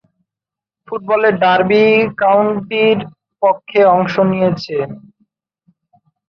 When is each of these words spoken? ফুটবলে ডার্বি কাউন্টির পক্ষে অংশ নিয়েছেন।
ফুটবলে 0.87 1.29
ডার্বি 1.41 1.85
কাউন্টির 2.21 2.97
পক্ষে 3.41 3.81
অংশ 3.95 4.13
নিয়েছেন। 4.31 4.89